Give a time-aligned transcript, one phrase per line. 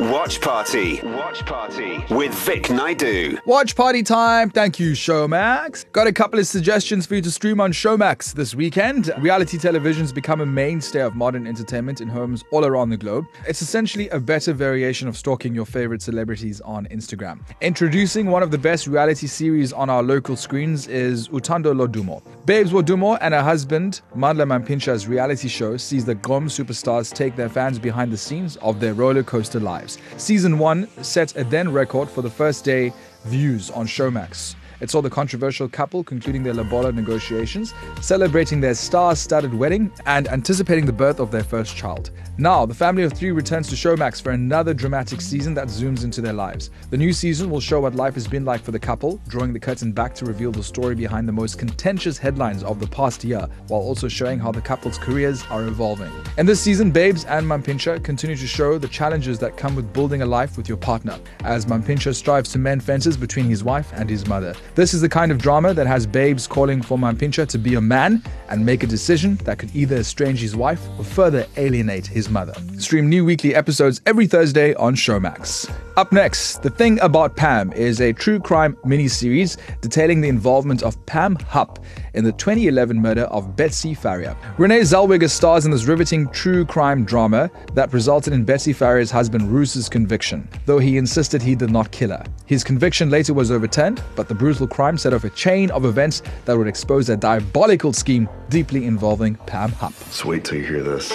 [0.00, 0.98] Watch Party.
[1.02, 3.36] Watch Party with Vic Naidu.
[3.44, 4.48] Watch party time.
[4.48, 5.92] Thank you, Showmax.
[5.92, 9.12] Got a couple of suggestions for you to stream on Showmax this weekend.
[9.18, 13.26] Reality television's become a mainstay of modern entertainment in homes all around the globe.
[13.46, 17.40] It's essentially a better variation of stalking your favorite celebrities on Instagram.
[17.60, 22.22] Introducing one of the best reality series on our local screens is Uthando Lodumo.
[22.46, 27.50] Babes Wodumo and her husband, Mandla Mampintsha's reality show sees the Gqom superstars take their
[27.50, 29.98] fans behind the scenes of their roller coaster lives.
[30.16, 32.94] Season 1 set a then record for the first day
[33.26, 34.54] views on Showmax.
[34.80, 40.26] It saw the controversial couple concluding their Lobola negotiations, celebrating their star studded wedding, and
[40.28, 42.10] anticipating the birth of their first child.
[42.38, 46.22] Now, the family of three returns to Showmax for another dramatic season that zooms into
[46.22, 46.70] their lives.
[46.88, 49.60] The new season will show what life has been like for the couple, drawing the
[49.60, 53.46] curtain back to reveal the story behind the most contentious headlines of the past year,
[53.68, 56.10] while also showing how the couple's careers are evolving.
[56.38, 60.22] In this season, Babes and Mampintsha continue to show the challenges that come with building
[60.22, 64.08] a life with your partner, as Mampintsha strives to mend fences between his wife and
[64.08, 64.54] his mother.
[64.76, 67.80] This is the kind of drama that has Babes calling for Mampintsha to be a
[67.80, 72.30] man and make a decision that could either estrange his wife or further alienate his
[72.30, 72.54] mother.
[72.78, 75.68] Stream new weekly episodes every Thursday on Showmax.
[76.00, 80.96] Up next, The Thing About Pam is a true crime miniseries detailing the involvement of
[81.04, 81.78] Pam Hupp
[82.14, 84.34] in the 2011 murder of Betsy Faria.
[84.56, 89.52] Renee Zellweger stars in this riveting true crime drama that resulted in Betsy Faria's husband
[89.52, 92.24] Russ's conviction, though he insisted he did not kill her.
[92.46, 96.22] His conviction later was overturned, but the brutal crime set off a chain of events
[96.46, 99.92] that would expose a diabolical scheme deeply involving Pam Hupp.
[100.06, 101.12] Just wait till you hear this.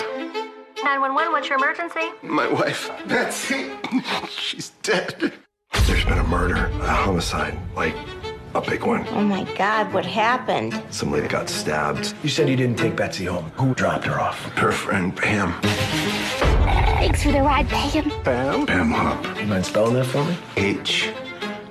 [0.85, 2.11] 911, what's your emergency?
[2.21, 3.71] My wife, Betsy,
[4.29, 5.33] she's dead.
[5.87, 7.95] There's been a murder, a homicide, like
[8.53, 9.03] a big one.
[9.09, 10.79] Oh my god, what happened?
[10.91, 12.13] Some lady got stabbed.
[12.21, 13.45] You said you didn't take Betsy home.
[13.55, 14.39] Who dropped her off?
[14.53, 15.59] Her friend Pam.
[15.63, 18.11] Thanks for the ride, Pam.
[18.23, 18.65] Pam?
[18.67, 19.39] Pam Hupp.
[19.41, 20.37] You mind spelling that for me?
[20.55, 21.09] H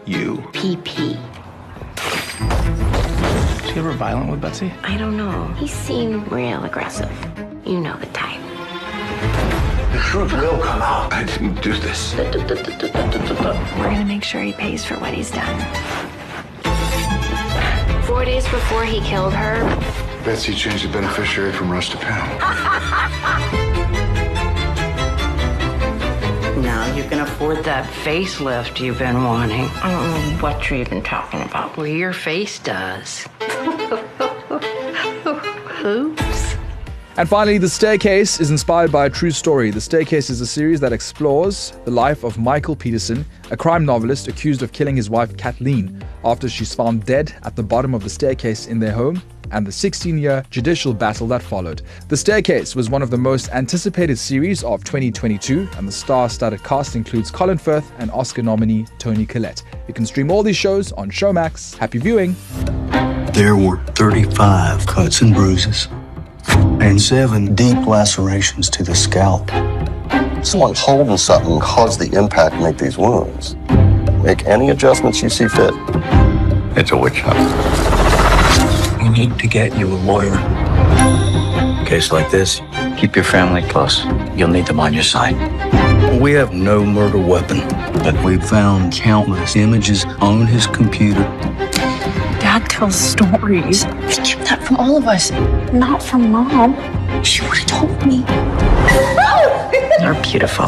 [0.07, 0.39] U.
[0.53, 1.17] PP.
[3.63, 4.73] Was he ever violent with Betsy?
[4.83, 5.45] I don't know.
[5.57, 7.13] He seemed real aggressive.
[7.65, 8.44] You know the type.
[9.95, 11.13] The truth will come out.
[11.13, 12.17] I didn't do this.
[12.17, 15.57] We're gonna make sure he pays for what he's done.
[18.03, 19.63] Four days before he killed her,
[20.25, 22.29] Betsy changed the beneficiary from Russ to Pam.
[26.61, 29.67] Now you can afford that facelift you've been wanting.
[29.81, 31.77] I don't know what you're even talking about.
[31.77, 33.29] Well, your face does.
[35.85, 36.24] Oops.
[37.17, 39.71] And finally, The Staircase is inspired by a true story.
[39.71, 44.27] The Staircase is a series that explores the life of Michael Peterson, a crime novelist
[44.27, 48.11] accused of killing his wife Kathleen after she's found dead at the bottom of the
[48.11, 51.83] staircase in their home, and the 16 year judicial battle that followed.
[52.09, 56.65] The Staircase was one of the most anticipated series of 2022, and the star studded
[56.65, 59.63] cast includes Colin Firth and Oscar nominee Toni Collette.
[59.87, 61.77] You can stream all these shows on Showmax.
[61.79, 62.35] Happy viewing!
[63.35, 65.87] There were 35 cuts and bruises
[66.49, 69.51] and seven deep lacerations to the scalp.
[70.45, 73.57] Someone holding something caused the impact to make these wounds.
[74.23, 75.73] Make any adjustments you see fit.
[76.77, 77.41] It's a witch hunt.
[79.03, 80.37] You need to get you a lawyer.
[81.87, 82.61] Case like this,
[82.99, 84.05] keep your family close.
[84.35, 85.37] You'll need them on your side.
[86.21, 87.61] We have no murder weapon,
[88.03, 91.23] but we've found countless images on his computer.
[92.41, 93.85] Dad tells stories.
[94.45, 95.31] He kept that from all of us,
[95.73, 96.75] not from mom.
[97.25, 98.19] She would have told me.
[100.05, 100.67] You're beautiful,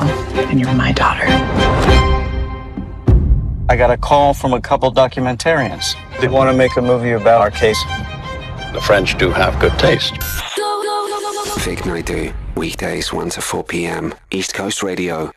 [0.49, 1.27] and you're my daughter.
[3.69, 5.95] I got a call from a couple documentarians.
[6.23, 7.79] They want to make a movie about our case.
[8.73, 10.15] The French do have good taste.
[11.59, 12.33] Vic Naidu.
[12.55, 14.15] Weekdays 1 to 4 p.m.
[14.31, 15.33] East Coast Radio.